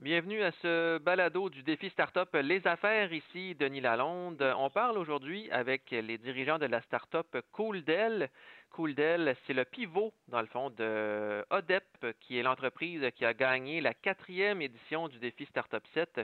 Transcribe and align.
Bienvenue 0.00 0.44
à 0.44 0.52
ce 0.62 0.98
balado 0.98 1.50
du 1.50 1.64
défi 1.64 1.90
Startup 1.90 2.28
Les 2.32 2.64
Affaires. 2.68 3.12
Ici, 3.12 3.56
Denis 3.56 3.80
Lalonde. 3.80 4.54
On 4.56 4.70
parle 4.70 4.96
aujourd'hui 4.96 5.50
avec 5.50 5.90
les 5.90 6.18
dirigeants 6.18 6.60
de 6.60 6.66
la 6.66 6.80
startup 6.82 7.36
CoolDell. 7.50 8.30
CoolDell, 8.70 9.34
c'est 9.44 9.54
le 9.54 9.64
pivot, 9.64 10.12
dans 10.28 10.40
le 10.40 10.46
fond, 10.46 10.70
de 10.70 11.44
ODEP, 11.50 12.14
qui 12.20 12.38
est 12.38 12.44
l'entreprise 12.44 13.10
qui 13.16 13.24
a 13.24 13.34
gagné 13.34 13.80
la 13.80 13.92
quatrième 13.92 14.62
édition 14.62 15.08
du 15.08 15.18
défi 15.18 15.46
Startup 15.46 15.84
7. 15.94 16.20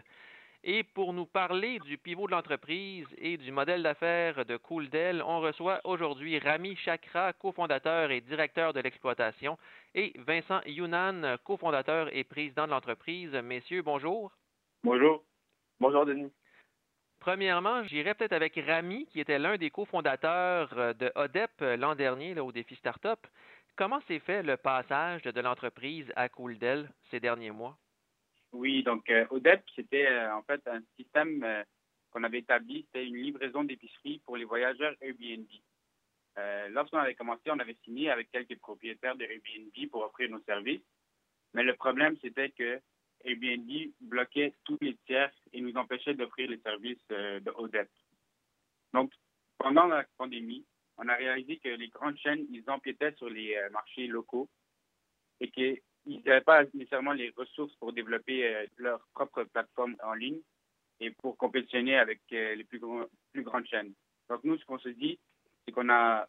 Et 0.67 0.83
pour 0.83 1.13
nous 1.13 1.27
parler 1.27 1.79
du 1.81 1.99
pivot 1.99 2.27
de 2.27 2.33
l'entreprise 2.33 3.07
et 3.19 3.37
du 3.37 3.53
modèle 3.53 3.83
d'affaires 3.83 4.47
de 4.47 4.57
CoolDell, 4.57 5.23
on 5.23 5.41
reçoit 5.41 5.79
aujourd'hui 5.85 6.39
Rami 6.39 6.75
Chakra, 6.77 7.35
cofondateur 7.35 8.11
et 8.11 8.23
directeur 8.23 8.73
de 8.73 8.81
l'exploitation, 8.81 9.59
et 9.95 10.15
Vincent 10.27 10.63
Younan, 10.65 11.37
cofondateur 11.45 12.09
et 12.17 12.25
président 12.25 12.65
de 12.65 12.71
l'entreprise. 12.71 13.31
Messieurs, 13.35 13.83
bonjour. 13.83 14.33
Bonjour. 14.83 15.23
Bonjour, 15.81 16.07
Denis. 16.07 16.33
Premièrement, 17.21 17.85
j'irai 17.85 18.15
peut-être 18.15 18.33
avec 18.33 18.59
Rami, 18.67 19.05
qui 19.05 19.21
était 19.21 19.39
l'un 19.39 19.59
des 19.59 19.69
cofondateurs 19.69 20.95
de 20.95 21.13
ODEP 21.15 21.61
l'an 21.79 21.95
dernier 21.95 22.41
au 22.41 22.53
défi 22.53 22.75
Startup. 22.77 23.21
Comment 23.77 24.01
s'est 24.09 24.19
fait 24.21 24.43
le 24.43 24.57
passage 24.57 25.21
de 25.25 25.41
l'entreprise 25.43 26.11
à 26.17 26.31
CoolDell 26.31 26.89
ces 27.11 27.21
derniers 27.21 27.51
mois? 27.51 27.77
Oui, 28.55 28.85
donc 28.85 29.11
euh, 29.11 29.27
ODEP, 29.31 29.65
c'était 29.75 30.07
euh, 30.07 30.33
en 30.33 30.43
fait 30.45 30.63
un 30.69 30.81
système 30.97 31.43
euh, 31.43 31.65
qu'on 32.13 32.23
avait 32.23 32.39
établi, 32.39 32.85
c'était 32.87 33.05
une 33.05 33.17
livraison 33.17 33.65
d'épicerie 33.65 34.23
pour 34.25 34.37
les 34.37 34.45
voyageurs 34.45 34.95
Airbnb. 35.01 35.49
Lorsqu'on 36.71 36.99
avait 36.99 37.15
commencé, 37.15 37.43
on 37.49 37.59
avait 37.59 37.77
signé 37.85 38.11
avec 38.11 38.31
quelques 38.31 38.59
propriétaires 38.59 39.17
de 39.17 39.25
Airbnb 39.25 39.91
pour 39.91 40.03
offrir 40.05 40.31
nos 40.31 40.41
services, 40.43 40.83
mais 41.53 41.63
le 41.63 41.75
problème, 41.75 42.17
c'était 42.21 42.51
que 42.51 42.81
Airbnb 43.25 43.71
bloquait 44.01 44.53
tous 44.65 44.79
les 44.81 44.97
tiers 45.07 45.33
et 45.53 45.61
nous 45.61 45.75
empêchait 45.77 46.15
d'offrir 46.15 46.51
les 46.51 46.59
services 46.59 47.07
de 47.09 47.51
ODEP. 47.55 47.89
Donc, 48.93 49.13
pendant 49.59 49.87
la 49.87 50.05
pandémie, 50.17 50.65
on 50.97 51.09
a 51.09 51.15
réalisé 51.15 51.59
que 51.59 51.69
les 51.69 51.89
grandes 51.89 52.19
chaînes, 52.19 52.47
ils 52.51 52.69
empiétaient 52.69 53.15
sur 53.15 53.31
les 53.31 53.57
marchés 53.71 54.09
locaux 54.09 54.49
et 55.41 55.51
que 55.51 55.81
ils 56.07 56.23
n'avaient 56.25 56.41
pas 56.41 56.65
nécessairement 56.75 57.13
les 57.13 57.31
ressources 57.37 57.75
pour 57.77 57.93
développer 57.93 58.47
euh, 58.47 58.67
leur 58.77 59.01
propre 59.15 59.45
plateforme 59.45 59.97
en 60.03 60.15
ligne 60.15 60.41
et 61.01 61.11
pour 61.11 61.37
compétitionner 61.37 61.97
avec 61.97 62.21
euh, 62.33 62.55
les 62.55 62.65
plus, 62.65 62.79
grandes 62.79 63.67
chaînes. 63.67 63.93
Donc 64.29 64.45
nous, 64.45 64.59
ce 64.59 64.65
qu'on 64.65 64.79
se 64.79 64.91
dit, 64.91 65.19
c'est 65.65 65.73
qu'on 65.73 65.89
a 65.91 66.27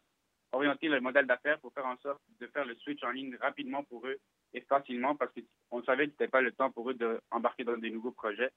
orienté 0.52 0.88
le 0.88 1.00
modèle 1.00 1.26
d'affaires 1.26 1.58
pour 1.60 1.72
faire 1.72 1.86
en 1.86 1.96
sorte 1.98 2.20
de 2.40 2.46
faire 2.48 2.64
le 2.64 2.74
switch 2.76 3.02
en 3.02 3.10
ligne 3.10 3.36
rapidement 3.36 3.84
pour 3.84 4.06
eux 4.06 4.18
et 4.54 4.60
facilement 4.62 5.14
parce 5.14 5.32
qu'on 5.32 5.82
savait 5.82 6.06
que 6.06 6.12
ce 6.12 6.22
n'était 6.22 6.30
pas 6.30 6.40
le 6.40 6.52
temps 6.52 6.70
pour 6.70 6.90
eux 6.90 6.94
d'embarquer 6.94 7.64
dans 7.64 7.76
des 7.76 7.90
nouveaux 7.90 8.12
projets. 8.12 8.50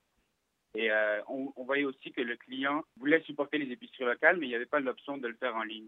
Et 0.76 0.92
euh, 0.92 1.22
on, 1.28 1.52
voyait 1.64 1.84
aussi 1.84 2.12
que 2.12 2.22
le 2.22 2.38
client 2.38 2.84
voulait 2.98 3.22
supporter 3.22 3.58
les 3.58 3.72
épiceries 3.72 4.06
locales, 4.06 4.38
mais 4.38 4.46
il 4.46 4.50
n'y 4.50 4.56
avait 4.56 4.68
pas 4.68 4.80
l'option 4.80 5.18
de 5.18 5.28
le 5.28 5.36
faire 5.36 5.56
en 5.56 5.64
ligne. 5.64 5.88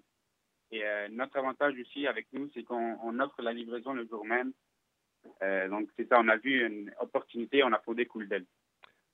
Et 0.71 0.81
notre 1.09 1.37
avantage 1.37 1.77
aussi 1.77 2.07
avec 2.07 2.27
nous, 2.31 2.49
c'est 2.53 2.63
qu'on 2.63 3.19
offre 3.19 3.41
la 3.41 3.51
livraison 3.51 3.91
le 3.91 4.07
jour 4.07 4.25
même 4.25 4.53
donc, 5.69 5.89
c'est 5.95 6.07
ça, 6.07 6.19
on 6.19 6.27
a 6.27 6.37
vu 6.37 6.65
une 6.65 6.91
opportunité, 6.99 7.63
on 7.63 7.73
a 7.73 7.79
fondé 7.79 8.05
CoolDell. 8.05 8.45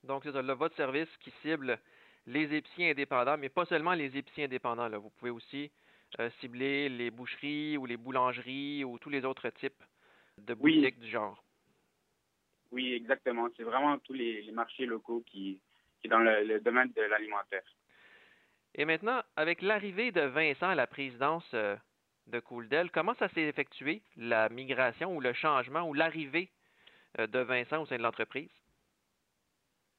Donc, 0.04 0.22
c'est 0.24 0.42
le 0.42 0.52
votre 0.52 0.76
service 0.76 1.08
qui 1.18 1.30
cible 1.42 1.78
les 2.26 2.54
épiciers 2.54 2.90
indépendants, 2.90 3.38
mais 3.38 3.48
pas 3.48 3.64
seulement 3.64 3.94
les 3.94 4.16
épiciers 4.16 4.44
indépendants. 4.44 4.88
Là. 4.88 4.98
Vous 4.98 5.10
pouvez 5.10 5.30
aussi 5.30 5.70
euh, 6.20 6.30
cibler 6.40 6.88
les 6.88 7.10
boucheries 7.10 7.76
ou 7.76 7.86
les 7.86 7.96
boulangeries 7.96 8.84
ou 8.84 8.98
tous 8.98 9.10
les 9.10 9.24
autres 9.24 9.48
types 9.50 9.82
de 10.38 10.54
boutiques 10.54 10.98
du 10.98 11.08
genre. 11.08 11.42
Oui, 12.70 12.92
exactement. 12.92 13.48
C'est 13.56 13.62
vraiment 13.62 13.98
tous 13.98 14.12
les, 14.12 14.50
marchés 14.52 14.86
locaux 14.86 15.22
qui, 15.26 15.58
qui 16.00 16.08
sont 16.08 16.18
dans 16.18 16.20
le, 16.20 16.60
domaine 16.60 16.92
de 16.94 17.02
l'alimentaire. 17.02 17.64
Et 18.74 18.84
maintenant, 18.84 19.22
avec 19.36 19.62
l'arrivée 19.62 20.12
de 20.12 20.20
Vincent 20.20 20.68
à 20.68 20.74
la 20.74 20.86
présidence 20.86 21.48
euh, 21.54 21.76
de 22.28 22.40
CoolDell. 22.40 22.90
Comment 22.90 23.14
ça 23.14 23.28
s'est 23.30 23.42
effectué, 23.42 24.02
la 24.16 24.48
migration 24.48 25.14
ou 25.14 25.20
le 25.20 25.32
changement 25.32 25.88
ou 25.88 25.94
l'arrivée 25.94 26.50
euh, 27.18 27.26
de 27.26 27.40
Vincent 27.40 27.82
au 27.82 27.86
sein 27.86 27.96
de 27.96 28.02
l'entreprise? 28.02 28.50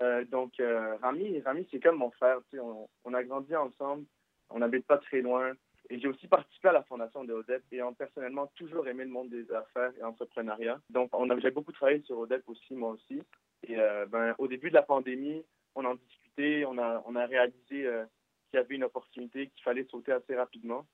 Euh, 0.02 0.24
donc, 0.26 0.60
euh, 0.60 0.96
Rami, 0.98 1.42
Rami 1.42 1.68
c'est 1.72 1.82
comme 1.82 1.98
mon 1.98 2.12
frère. 2.12 2.40
On, 3.04 3.14
a 3.14 3.24
grandi 3.24 3.56
ensemble, 3.56 4.06
on 4.50 4.60
n'habite 4.60 4.86
pas 4.86 4.98
très 4.98 5.22
loin. 5.22 5.54
Et 5.90 6.00
j'ai 6.00 6.08
aussi 6.08 6.28
participé 6.28 6.68
à 6.68 6.74
la 6.74 6.84
fondation 6.84 7.24
de 7.24 7.34
ODEP 7.34 7.64
et 7.72 7.82
personnellement 7.98 8.48
toujours 8.56 8.88
aimé 8.88 9.06
le 9.06 9.10
monde 9.10 9.30
des 9.30 9.52
affaires 9.52 9.92
et 9.98 10.02
l'entrepreneuriat. 10.02 10.80
Donc, 10.92 11.10
on 11.14 11.26
beaucoup 11.26 11.72
travaillé 11.72 12.02
sur 12.04 12.20
ODEP 12.20 12.48
aussi, 12.48 12.76
moi 12.76 12.92
aussi. 12.92 13.24
Et 13.68 13.76
ben, 14.10 14.36
au 14.38 14.48
début 14.48 14.70
de 14.70 14.76
la 14.76 14.84
pandémie, 14.84 15.44
on 15.74 15.86
en 15.86 15.96
discutait, 15.96 16.64
on 16.68 16.78
a, 16.78 17.02
on 17.08 17.16
a 17.16 17.26
réalisé 17.26 17.58
qu'il 17.70 18.08
y 18.54 18.58
avait 18.58 18.76
une 18.76 18.84
opportunité, 18.84 19.48
qu'il 19.48 19.64
fallait 19.64 19.88
sauter 19.90 20.12
assez 20.12 20.36
rapidement. 20.36 20.86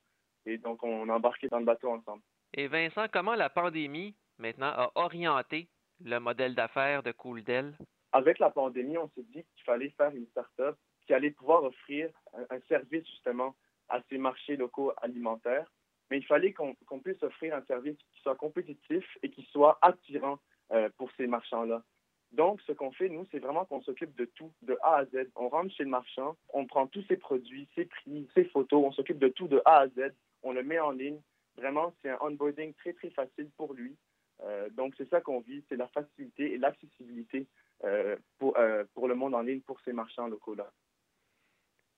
Et 0.46 0.58
donc, 0.58 0.84
on 0.84 1.10
a 1.10 1.14
embarqué 1.14 1.48
dans 1.48 1.60
le 1.60 1.66
bateau 1.66 1.90
ensemble. 1.90 2.22
Et 2.54 2.68
Vincent, 2.68 3.06
comment 3.12 3.36
la 3.36 3.50
pandémie, 3.50 4.16
maintenant, 4.38 4.68
a 4.68 4.92
orienté 4.96 5.68
le 6.04 6.20
modèle 6.20 6.56
d'affaires 6.56 7.04
de 7.04 7.12
CoolDell? 7.12 7.76
Avec 8.12 8.40
la 8.40 8.50
pandémie, 8.50 8.98
on 8.98 9.10
s'est 9.10 9.24
dit 9.24 9.44
qu'il 9.44 9.64
fallait 9.66 9.90
faire 9.90 10.16
une 10.16 10.28
start-up 10.28 10.78
qui 11.06 11.14
allait 11.14 11.32
pouvoir 11.32 11.64
offrir 11.64 12.10
un, 12.50 12.60
service, 12.68 13.06
justement, 13.08 13.56
à 13.90 14.02
ces 14.10 14.18
marchés 14.18 14.56
locaux 14.56 14.94
alimentaires. 15.02 15.72
Mais 16.10 16.18
il 16.20 16.26
fallait 16.26 16.54
qu'on 16.54 16.76
puisse 17.04 17.22
offrir 17.24 17.56
un 17.56 17.64
service 17.64 17.98
qui 17.98 18.22
soit 18.22 18.36
compétitif 18.36 19.06
et 19.24 19.30
qui 19.30 19.44
soit 19.52 19.78
attirant 19.82 20.40
euh, 20.72 20.90
pour 20.98 21.10
ces 21.18 21.28
marchands-là. 21.28 21.84
Donc, 22.32 22.62
ce 22.62 22.74
qu'on 22.74 22.92
fait, 22.92 23.10
nous, 23.10 23.26
c'est 23.32 23.40
vraiment 23.40 23.66
qu'on 23.66 23.82
s'occupe 23.82 24.16
de 24.16 24.26
tout, 24.26 24.52
de 24.62 24.78
A 24.82 24.98
à 24.98 25.06
Z. 25.06 25.30
On 25.36 25.50
rentre 25.50 25.74
chez 25.74 25.84
le 25.84 25.90
marchand, 25.90 26.36
on 26.54 26.66
prend 26.66 26.86
tous 26.86 27.04
ses 27.04 27.18
produits, 27.18 27.68
ses 27.76 27.86
prix, 27.86 28.28
ses 28.34 28.46
photos, 28.46 28.84
on 28.86 28.92
s'occupe 28.92 29.20
de 29.20 29.30
tout 29.30 29.48
de 29.48 29.62
A 29.66 29.82
à 29.82 29.88
Z 29.88 30.14
on 30.46 30.54
le 30.54 30.64
met 30.64 30.80
en 30.80 30.92
ligne. 30.92 31.20
Vraiment, 31.58 31.94
c'est 32.02 32.10
un 32.10 32.18
onboarding 32.22 32.74
très, 32.76 32.94
très 32.94 33.10
facile 33.10 33.50
pour 33.58 33.74
lui. 33.74 33.98
Euh, 34.44 34.70
donc, 34.72 34.94
c'est 34.98 35.10
ça 35.10 35.22
qu'on 35.22 35.40
vit, 35.40 35.64
c'est 35.68 35.76
la 35.76 35.88
facilité 35.88 36.54
et 36.54 36.58
l'accessibilité 36.58 37.48
euh, 37.84 38.16
pour, 38.38 38.58
euh, 38.58 38.84
pour 38.94 39.08
le 39.08 39.16
monde 39.16 39.34
en 39.34 39.42
ligne 39.42 39.62
pour 39.62 39.80
ces 39.82 39.94
marchands 39.94 40.28
locaux-là. 40.28 40.72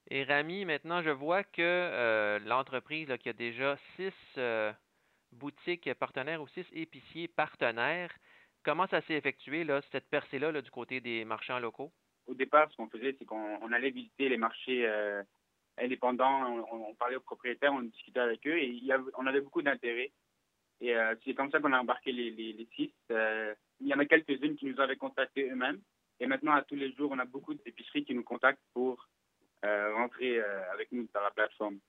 Et 0.10 0.24
Rami, 0.24 0.64
maintenant, 0.64 1.02
je 1.02 1.10
vois 1.10 1.44
que 1.44 2.40
l'entreprise 2.46 3.10
qui 3.20 3.28
a 3.28 3.34
déjà 3.34 3.76
six 3.98 4.40
boutiques 5.34 5.94
partenaires 5.96 6.42
ou 6.42 6.48
six 6.48 6.66
épiciers 6.72 7.28
partenaires, 7.28 8.16
comment 8.64 8.88
ça 8.88 9.02
s'est 9.02 9.16
effectué, 9.16 9.66
là, 9.66 9.82
cette 9.92 10.08
percée-là 10.10 10.62
du 10.62 10.72
côté 10.72 11.02
des 11.02 11.26
marchands 11.26 11.60
locaux? 11.60 11.92
Au 12.26 12.34
départ, 12.34 12.72
ce 12.72 12.78
qu'on 12.78 12.88
faisait, 12.88 13.18
c'est 13.20 13.26
qu'on 13.26 13.72
allait 13.74 13.90
visiter 13.90 14.30
les 14.30 14.38
marchés 14.38 14.88
indépendants, 15.78 16.66
on, 16.72 16.94
parlait 16.96 17.16
aux 17.16 17.22
propriétaires, 17.22 17.74
on 17.74 17.82
discutait 17.82 18.20
avec 18.20 18.46
eux 18.48 18.58
et 18.58 18.68
il 18.68 18.84
y 18.84 18.94
on 19.18 19.28
avait 19.28 19.42
beaucoup 19.42 19.62
d'intérêt. 19.62 20.12
Et 20.80 20.96
euh, 20.96 21.16
c'est 21.26 21.34
comme 21.34 21.52
ça 21.52 21.60
qu'on 21.60 21.74
a 21.74 21.80
embarqué 21.80 22.12
les, 22.12 22.32
les, 22.32 22.68
six. 22.76 22.92
Euh, 23.12 23.54
il 23.82 23.88
y 23.88 23.94
en 23.94 24.00
a 24.00 24.06
quelques-unes 24.06 24.56
qui 24.56 24.66
nous 24.66 24.80
avaient 24.80 24.96
contactés 24.96 25.50
eux-mêmes. 25.50 25.80
Et 26.20 26.28
maintenant, 26.28 26.54
à 26.54 26.64
tous 26.64 26.76
les 26.76 26.92
jours, 26.94 27.12
on 27.12 27.20
a 27.20 27.26
beaucoup 27.26 27.54
d'épiceries 27.54 28.06
qui 28.06 28.14
nous 28.14 28.24
contactent 28.24 28.62
pour 28.74 29.08
euh, 29.66 29.96
rentrer 29.96 30.40
avec 30.74 30.92
nous 30.92 31.08
dans 31.14 31.22
la 31.22 31.32
plateforme. 31.32 31.80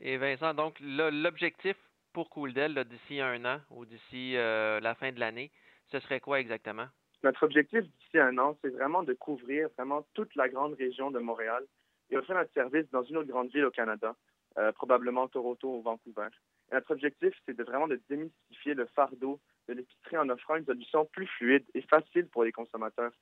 Et 0.00 0.16
Vincent, 0.18 0.54
donc 0.54 0.78
l'objectif 0.80 1.76
pour 2.12 2.28
CoolDell 2.30 2.84
d'ici 2.84 3.20
un 3.20 3.44
an 3.44 3.60
ou 3.70 3.84
d'ici 3.84 4.32
la 4.34 4.94
fin 4.98 5.12
de 5.12 5.20
l'année, 5.20 5.50
ce 5.86 5.98
serait 6.00 6.20
quoi 6.20 6.40
exactement? 6.40 6.86
Notre 7.22 7.42
objectif 7.44 7.80
d'ici 7.80 8.18
un 8.18 8.36
an, 8.38 8.56
c'est 8.62 8.68
vraiment 8.68 9.02
de 9.02 9.14
couvrir 9.14 9.68
vraiment 9.76 10.06
toute 10.14 10.34
la 10.36 10.48
grande 10.48 10.74
région 10.74 11.10
de 11.10 11.18
Montréal 11.18 11.64
et 12.10 12.16
offrir 12.16 12.36
notre 12.36 12.52
service 12.52 12.88
dans 12.90 13.02
une 13.02 13.16
autre 13.18 13.28
grande 13.28 13.50
ville 13.50 13.64
au 13.64 13.70
Canada, 13.70 14.14
euh, 14.58 14.72
probablement 14.72 15.28
Toronto 15.28 15.76
ou 15.76 15.82
Vancouver. 15.82 16.28
notre 16.72 16.90
objectif, 16.92 17.34
c'est 17.44 17.56
de 17.56 17.64
vraiment 17.64 17.88
de 17.88 18.00
démystifier 18.08 18.74
le 18.74 18.86
fardeau 18.86 19.40
de 19.68 19.74
l'épicerie 19.74 20.18
en 20.18 20.28
offrant 20.28 20.56
une 20.56 20.64
solution 20.64 21.04
plus 21.06 21.26
fluide 21.26 21.64
et 21.74 21.82
facile 21.82 22.26
pour 22.28 22.44
les 22.44 22.52
consommateurs. 22.52 23.12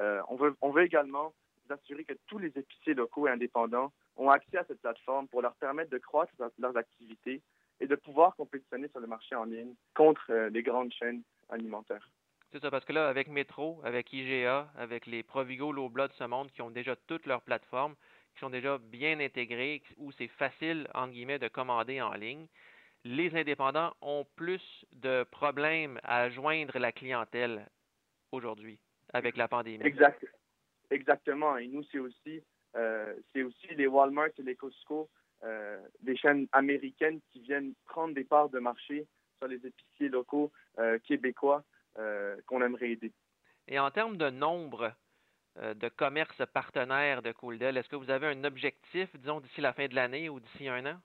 Euh, 0.00 0.22
on, 0.28 0.36
veut, 0.36 0.82
également 0.82 1.34
s'assurer 1.68 2.04
que 2.04 2.14
tous 2.26 2.38
les 2.38 2.52
épiciers 2.56 2.94
locaux 2.94 3.28
et 3.28 3.30
indépendants 3.30 3.92
ont 4.16 4.30
accès 4.30 4.58
à 4.58 4.64
cette 4.64 4.80
plateforme 4.80 5.28
pour 5.28 5.42
leur 5.42 5.54
permettre 5.56 5.90
de 5.90 5.98
croître 5.98 6.32
leurs 6.58 6.76
activités 6.76 7.42
et 7.80 7.86
de 7.86 7.94
pouvoir 7.94 8.34
compétitionner 8.36 8.88
sur 8.88 9.00
le 9.00 9.06
marché 9.06 9.34
en 9.34 9.44
ligne 9.44 9.74
contre 9.94 10.24
euh, 10.30 10.48
les 10.50 10.62
grandes 10.62 10.92
chaînes 10.92 11.22
alimentaires. 11.48 12.08
C'est 12.52 12.60
ça, 12.60 12.70
parce 12.70 12.84
que 12.84 12.92
là, 12.92 13.08
avec 13.08 13.28
Metro, 13.28 13.80
avec 13.82 14.12
IGA, 14.12 14.68
avec 14.76 15.06
les 15.06 15.22
Provigo, 15.22 15.72
Lobla 15.72 16.08
de 16.08 16.12
ce 16.12 16.24
monde 16.24 16.50
qui 16.52 16.60
ont 16.60 16.70
déjà 16.70 16.94
toutes 17.06 17.24
leurs 17.24 17.40
plateformes, 17.40 17.94
qui 18.34 18.40
sont 18.40 18.50
déjà 18.50 18.76
bien 18.76 19.20
intégrées, 19.20 19.82
où 19.96 20.12
c'est 20.12 20.28
facile, 20.28 20.86
entre 20.92 21.12
guillemets, 21.12 21.38
de 21.38 21.48
commander 21.48 22.02
en 22.02 22.12
ligne, 22.12 22.46
les 23.04 23.34
indépendants 23.34 23.94
ont 24.02 24.26
plus 24.36 24.62
de 24.92 25.24
problèmes 25.30 25.98
à 26.02 26.28
joindre 26.28 26.78
la 26.78 26.92
clientèle 26.92 27.66
aujourd'hui 28.32 28.78
avec 29.14 29.38
la 29.38 29.48
pandémie. 29.48 29.84
Exact. 29.84 30.24
Exactement. 30.90 31.56
Et 31.56 31.66
nous, 31.68 31.82
c'est 31.90 31.98
aussi, 31.98 32.42
euh, 32.76 33.14
aussi 33.34 33.74
les 33.74 33.86
Walmart 33.86 34.28
et 34.38 34.42
les 34.42 34.56
Costco, 34.56 35.08
euh, 35.42 35.80
des 36.00 36.16
chaînes 36.16 36.46
américaines 36.52 37.20
qui 37.32 37.40
viennent 37.40 37.72
prendre 37.86 38.14
des 38.14 38.24
parts 38.24 38.50
de 38.50 38.58
marché 38.58 39.06
sur 39.38 39.48
les 39.48 39.66
épiciers 39.66 40.10
locaux 40.10 40.52
euh, 40.78 40.98
québécois 40.98 41.64
qu'on 42.46 42.62
aimerait 42.62 42.90
aider. 42.90 43.12
Et 43.68 43.78
en 43.78 43.90
termes 43.90 44.16
de 44.16 44.30
nombre 44.30 44.92
euh, 45.58 45.74
de 45.74 45.88
commerces 45.88 46.42
partenaires 46.52 47.22
de 47.22 47.32
Cooldell, 47.32 47.76
est-ce 47.76 47.88
que 47.88 47.96
vous 47.96 48.10
avez 48.10 48.26
un 48.26 48.44
objectif, 48.44 49.14
disons, 49.16 49.40
d'ici 49.40 49.60
la 49.60 49.72
fin 49.72 49.86
de 49.86 49.94
l'année 49.94 50.28
ou 50.28 50.40
d'ici 50.40 50.68
un 50.68 50.86
an? 50.86 51.00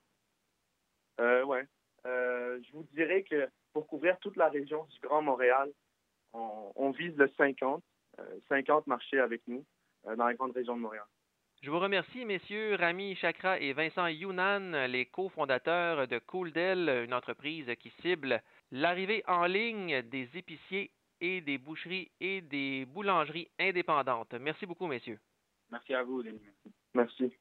Euh, 1.19 1.43
oui. 1.43 1.59
je 2.05 2.71
vous 2.73 2.87
dirais 2.93 3.23
que 3.23 3.49
pour 3.73 3.87
couvrir 3.87 4.17
toute 4.19 4.35
la 4.35 4.49
région 4.49 4.85
du 4.85 4.99
Grand 4.99 5.21
Montréal, 5.21 5.71
on, 6.33 6.91
vise 6.91 7.15
le 7.17 7.29
50, 7.37 7.83
50 8.47 8.87
marchés 8.87 9.19
avec 9.19 9.41
nous 9.47 9.65
dans 10.03 10.25
la 10.25 10.33
grande 10.35 10.51
région 10.51 10.75
de 10.75 10.81
Montréal. 10.81 11.05
Je 11.63 11.71
vous 11.71 11.79
remercie, 11.79 12.23
messieurs 12.23 12.75
Rami 12.75 13.15
Chakra 13.15 13.59
et 13.59 13.73
Vincent 13.73 14.07
Younan, 14.07 14.85
les 14.87 15.07
cofondateurs 15.07 16.07
de 16.07 16.19
Cooldell, 16.19 17.03
une 17.05 17.15
entreprise 17.15 17.65
qui 17.79 17.91
cible 18.01 18.41
l'arrivée 18.71 19.23
en 19.27 19.45
ligne 19.45 20.03
des 20.03 20.29
épiciers 20.35 20.91
et 21.19 21.41
des 21.41 21.57
boucheries 21.57 22.11
et 22.19 22.41
des 22.41 22.85
boulangeries 22.85 23.49
indépendantes. 23.59 24.33
Merci 24.39 24.67
beaucoup, 24.67 24.85
messieurs. 24.85 25.19
Merci 25.71 25.95
à 25.95 26.03
vous, 26.03 26.21
Denis. 26.21 26.39
Merci. 26.93 27.33